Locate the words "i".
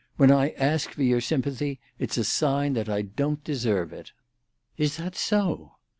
0.31-0.49, 2.89-3.03